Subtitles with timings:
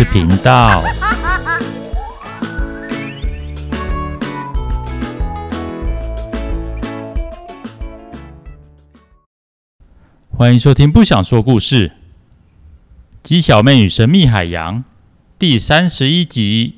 [0.00, 0.82] 事频道。
[10.30, 11.88] 欢迎收听《不想说故事》，
[13.22, 14.82] 鸡小妹与神秘海洋
[15.38, 16.76] 第三十一集。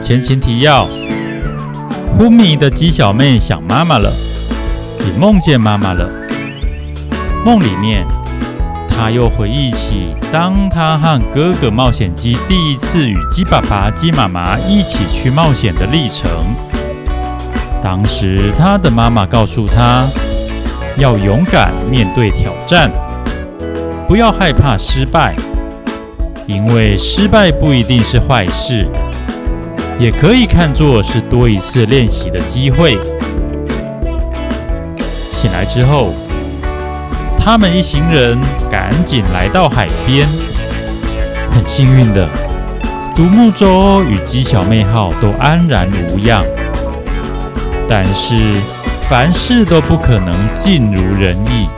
[0.00, 0.88] 前情提要：
[2.16, 4.12] 昏迷的鸡小妹想妈妈了，
[5.00, 6.08] 也梦见妈妈了。
[7.44, 8.06] 梦里面，
[8.88, 16.30] 她又回忆起当她和哥哥冒险鸡第一次与鸡爸爸、鸡妈妈一起去冒险的历程。
[17.82, 20.08] 当时，她的妈妈告诉她，
[20.96, 22.92] 要勇敢面对挑战，
[24.06, 25.34] 不要害怕失败，
[26.46, 28.86] 因为失败不一定是坏事。
[29.98, 32.98] 也可以看作是多一次练习的机会。
[35.32, 36.12] 醒来之后，
[37.38, 38.38] 他们一行人
[38.70, 40.26] 赶紧来到海边。
[41.52, 42.28] 很幸运的，
[43.14, 46.42] 独木舟与鸡小妹号都安然无恙。
[47.88, 48.34] 但是，
[49.02, 51.68] 凡事都不可能尽如人意。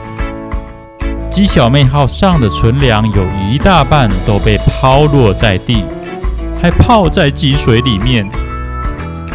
[1.29, 5.83] 鸡小妹号上的存粮有一大半都被抛落在地。
[6.61, 8.27] 还泡在积水里面，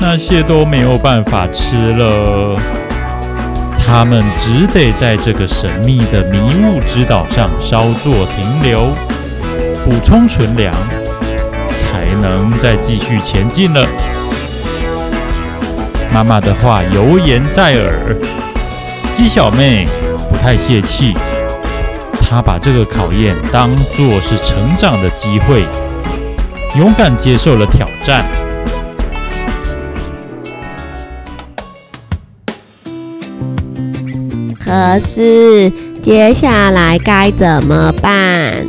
[0.01, 2.57] 那些都没有办法吃了。
[3.79, 8.89] 他们只得在这个神秘的迷雾之岛上稍作停留，
[9.85, 10.75] 补充存粮，
[11.77, 13.87] 才能再继续前进了。
[16.13, 18.17] 妈妈的话犹言在耳，
[19.15, 19.87] 鸡小妹
[20.31, 21.15] 不太泄气，
[22.21, 25.63] 她把这个考验当作是成长的机会。
[26.79, 28.25] 勇敢接受了挑战，
[34.59, 35.71] 可是
[36.03, 38.67] 接下来该怎么办？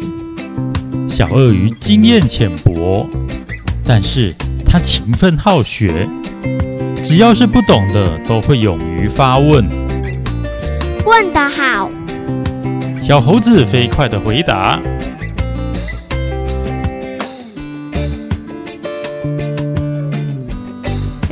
[1.10, 3.08] 小鳄鱼经验浅薄，
[3.88, 6.06] 但是他勤奋好学，
[7.02, 9.66] 只要是不懂的都会勇于发问。
[11.06, 11.90] 问得好！
[13.02, 14.78] 小猴子飞快地回答。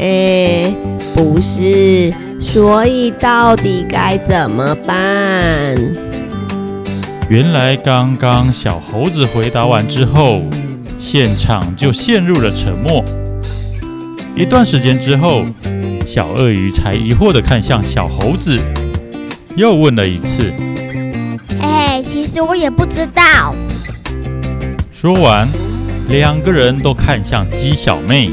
[0.01, 0.75] 哎，
[1.15, 5.77] 不是，所以到底该怎么办？
[7.29, 10.41] 原来刚刚小猴子回答完之后，
[10.99, 13.05] 现场就陷入了沉默。
[14.35, 15.45] 一段时间之后，
[16.03, 18.59] 小鳄鱼才疑惑地看向小猴子，
[19.55, 20.51] 又问了一次
[21.61, 23.53] ：“哎，其实我也不知道。”
[24.91, 25.47] 说完，
[26.09, 28.31] 两个人都看向鸡小妹。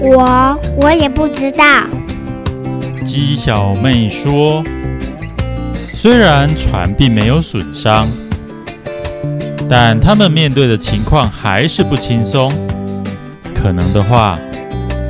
[0.00, 1.64] 我我也不知道。
[3.04, 4.62] 鸡小妹说
[5.94, 8.06] ：“虽然船并没有损伤，
[9.68, 12.52] 但他们面对的情况还是不轻松。
[13.54, 14.38] 可能的话，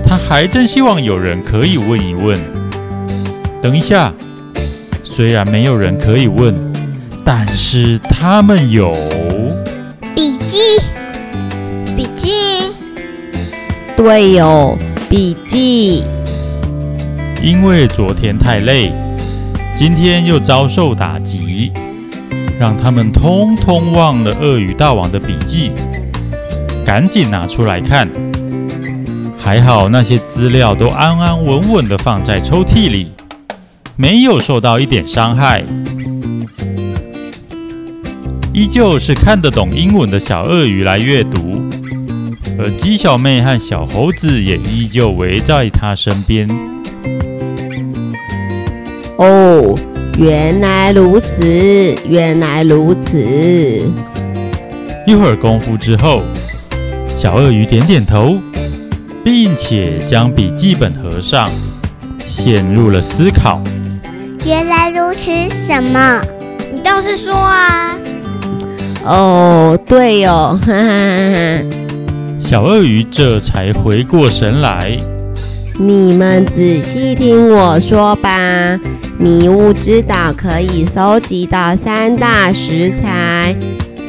[0.06, 2.38] 她还真希望有人可以问一问。
[3.62, 4.12] 等一下，
[5.02, 6.54] 虽然没有人可以问，
[7.24, 8.92] 但是他们有
[13.96, 14.76] 对哟，
[15.08, 16.04] 笔记。
[17.42, 18.92] 因为昨天太累，
[19.74, 21.72] 今天又遭受打击，
[22.60, 25.72] 让他们通通忘了鳄鱼大王的笔记，
[26.84, 28.06] 赶紧拿出来看。
[29.38, 33.08] 还好那些资料都安安稳稳地放在抽屉里，
[33.96, 35.64] 没有受到一点伤害。
[38.52, 41.65] 依旧是看得懂英文的小鳄鱼来阅读。
[42.58, 46.48] 而鸡小妹和小猴子也依旧围在她身边。
[49.18, 49.74] 哦，
[50.18, 53.18] 原来如此，原来如此。
[55.06, 56.22] 一会儿功夫之后，
[57.08, 58.36] 小鳄鱼点点头，
[59.24, 61.48] 并且将笔记本合上，
[62.18, 63.62] 陷入了思考。
[64.44, 66.20] 原来如此，什么？
[66.74, 67.96] 你倒是说啊！
[69.04, 71.85] 哦，对哦，哈哈哈哈。
[72.46, 74.96] 小鳄鱼这才回过神来。
[75.76, 78.78] 你们仔细听我说吧，
[79.18, 83.52] 迷雾之岛可以收集到三大食材：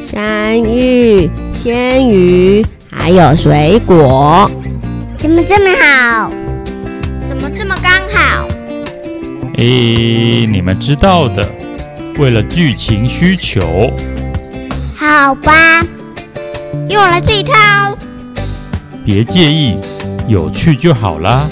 [0.04, 4.48] 山芋、鲜鱼，还有水果。
[5.16, 6.30] 怎么这么好？
[7.26, 8.46] 怎么这么刚好？
[9.56, 9.64] 哎，
[10.46, 11.44] 你们知道的，
[12.20, 13.92] 为了剧情需求。
[14.94, 15.84] 好吧，
[16.88, 17.98] 用我来这一套。
[19.08, 19.74] 别介意，
[20.26, 21.48] 有趣就好啦。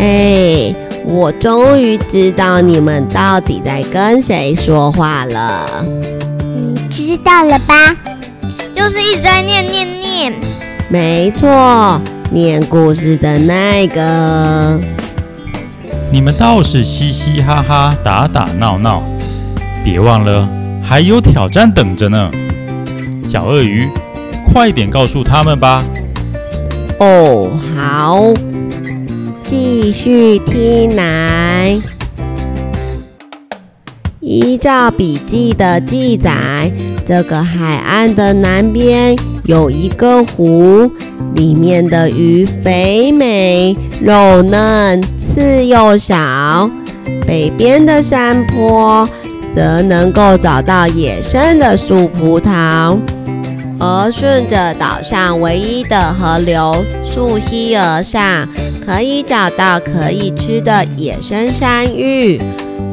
[0.00, 0.74] 哎，
[1.04, 5.64] 我终于知道你们到底在跟谁说话了。
[6.42, 7.96] 嗯，知道了吧？
[8.74, 10.34] 就是一直在念念念。
[10.88, 12.02] 没错，
[12.32, 14.80] 念故事的那个。
[16.10, 19.04] 你们倒是嘻嘻哈哈、打打闹闹，
[19.84, 20.48] 别忘了
[20.82, 22.28] 还有挑战等着呢。
[23.28, 23.88] 小鳄鱼，
[24.52, 25.84] 快点告诉他们吧。
[27.00, 28.34] 哦，好。
[29.42, 31.80] 继续听来，
[34.20, 36.70] 依照笔记的记载，
[37.06, 40.92] 这个海岸的南边有一个湖，
[41.34, 46.70] 里面的鱼肥美、肉嫩、刺又少；
[47.26, 49.08] 北边的山坡
[49.54, 52.98] 则能够找到野生的树葡萄。
[53.80, 58.46] 而顺着岛上唯一的河流溯溪而上，
[58.84, 62.38] 可以找到可以吃的野生山芋。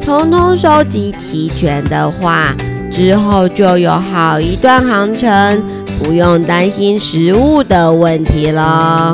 [0.01, 2.55] 通通收集齐全的话，
[2.89, 5.61] 之后就有好一段航程，
[6.01, 9.13] 不用担心食物的问题了。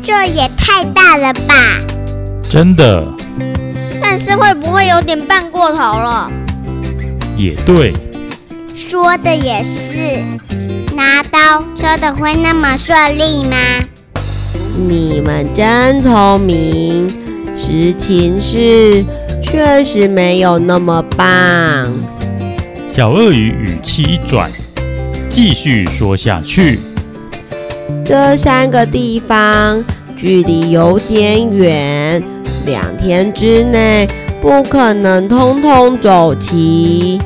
[0.00, 1.54] 这也太大了吧！
[2.48, 3.04] 真的。
[4.00, 6.30] 但是会不会有点办过头了？
[7.36, 7.92] 也对。
[8.72, 10.22] 说的也是。
[11.06, 13.56] 拿刀说的会那么顺利吗？
[14.76, 17.08] 你们真聪明，
[17.54, 19.04] 实情是
[19.40, 21.94] 确实没有那么棒。
[22.90, 24.50] 小鳄鱼语气一转，
[25.28, 26.80] 继续说下去。
[28.04, 29.84] 这三个地方
[30.16, 32.20] 距离有点远，
[32.66, 34.08] 两天之内
[34.42, 37.20] 不可能通通走齐。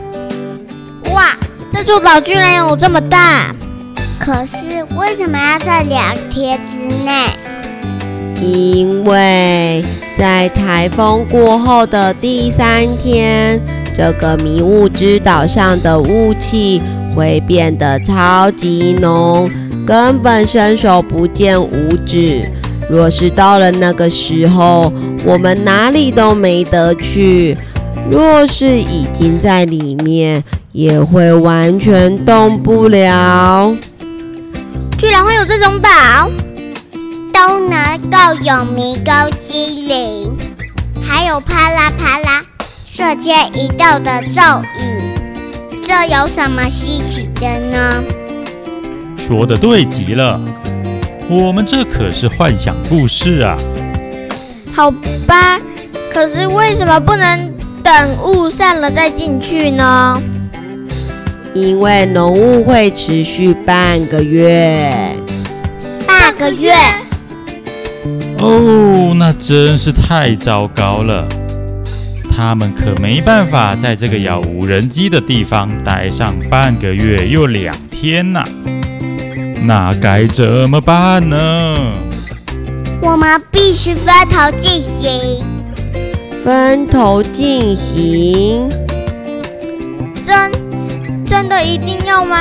[1.15, 1.35] 哇，
[1.73, 3.55] 这座岛居然有这么大！
[4.21, 4.55] 可是
[4.99, 7.31] 为什么要在两天之内？
[8.39, 9.83] 因为
[10.19, 13.59] 在台风过后的第三天，
[13.97, 16.83] 这个迷雾之岛上的雾气
[17.17, 19.51] 会变得超级浓，
[19.87, 22.43] 根本伸手不见五指。
[22.91, 24.93] 若是到了那个时候，
[25.25, 27.57] 我们哪里都没得去；
[28.11, 33.75] 若是已经在里面，也会完全动不了。
[35.01, 36.31] 居然会有这种岛，
[37.33, 40.37] 都能够有迷宫精灵，
[41.03, 42.43] 还有啪啦啪啦
[42.85, 44.43] 瞬间移动的咒
[44.79, 48.05] 语，这有什么稀奇的呢？
[49.17, 50.39] 说的对极了，
[51.31, 53.57] 我们这可是幻想故事啊。
[54.75, 54.91] 好
[55.27, 55.59] 吧，
[56.13, 57.51] 可是为什么不能
[57.83, 60.23] 等雾散了再进去呢？
[61.55, 64.91] 因为浓雾会持续半个月，
[66.07, 66.73] 半个月。
[68.39, 71.27] 哦，那真是太糟糕了。
[72.35, 78.43] 他们可没办法在这个杳无人机的地方待上半个月又两天呐。
[79.63, 81.75] 那该怎么办呢？
[83.03, 85.45] 我们必须分头进行。
[86.45, 88.69] 分头进行。
[90.27, 90.70] 真。
[91.41, 92.37] 真的一定要吗？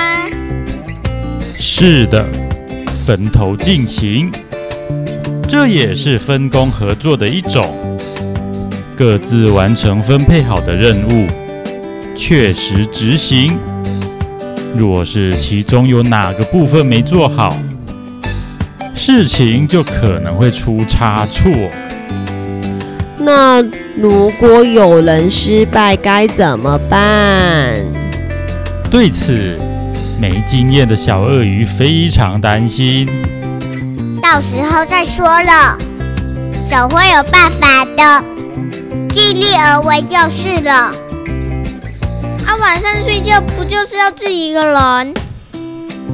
[1.57, 2.27] 是的，
[3.05, 4.29] 分头进行，
[5.47, 7.63] 这也是分工合作的一种。
[8.97, 11.25] 各自完成分配好的任务，
[12.13, 13.57] 确实执行。
[14.75, 17.57] 若是其中有哪个部分没做好，
[18.94, 21.49] 事情就可能会出差错。
[23.18, 23.63] 那
[23.95, 27.77] 如果有人失败该怎么办？
[28.91, 29.55] 对此，
[30.19, 33.07] 没经验的小鳄鱼非常担心。
[34.19, 35.77] 到时候再说了，
[36.67, 38.23] 总会有办法的，
[39.09, 40.71] 尽力而为就是了。
[42.47, 45.13] 啊，晚上睡觉不就是要自己一个人？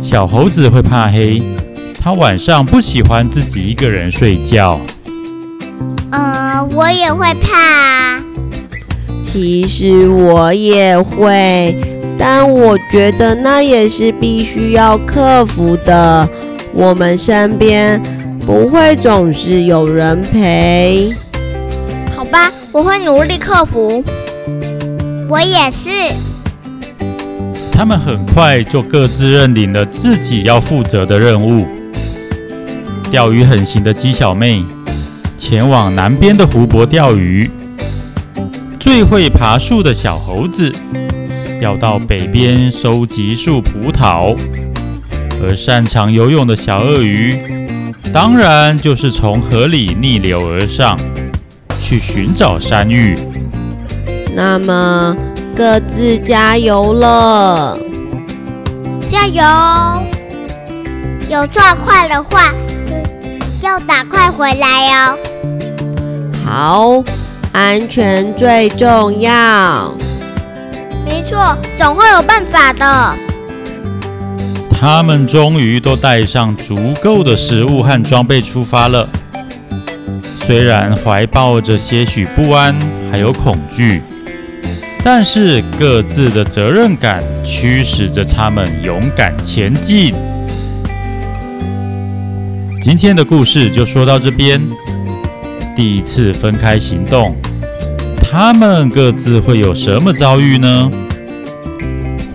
[0.03, 1.41] 小猴子会怕黑，
[2.01, 4.79] 他晚上不喜欢自己一个人睡觉。
[6.11, 8.21] 呃，我也会怕啊。
[9.23, 11.94] 其实我也会。
[12.17, 16.27] 但我觉得那也是必须要克服的。
[16.73, 18.01] 我们身边
[18.45, 21.13] 不会总是有人陪。
[22.15, 24.03] 好吧，我会努力克服。
[25.29, 25.89] 我也是。
[27.71, 31.65] 他们很快就各自认领了自己要负责的任务。
[33.11, 34.63] 钓鱼很行的鸡小妹
[35.37, 37.49] 前往南边的湖泊钓鱼。
[38.79, 40.71] 最会爬树的小猴子。
[41.61, 44.35] 要到北边收集树葡萄，
[45.41, 47.39] 而擅长游泳的小鳄鱼，
[48.13, 50.97] 当然就是从河里逆流而上，
[51.81, 53.17] 去寻找山芋。
[54.35, 55.15] 那么
[55.55, 57.77] 各自加油了，
[59.07, 59.43] 加油！
[61.29, 62.53] 有抓快的话，
[63.61, 65.17] 要打快回来哦。
[66.43, 67.03] 好，
[67.51, 69.95] 安全最重要。
[71.05, 73.15] 没错，总会有办法的。
[74.77, 79.07] 他们终于都带上足够的食物和装备出发了。
[80.45, 82.75] 虽然怀抱着些许不安，
[83.11, 84.01] 还有恐惧，
[85.03, 90.13] 但是各自的责任感驱使着他们勇敢前进。
[92.81, 94.61] 今天的故事就说到这边。
[95.75, 97.35] 第一次分开行动，
[98.37, 100.91] 他们各自会有什么遭遇呢？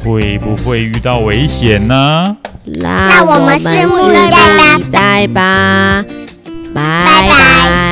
[0.02, 2.34] 会不会遇到危险呢？
[2.64, 4.30] 那我们拭目以
[4.90, 6.02] 待吧！
[6.72, 7.89] 拜拜。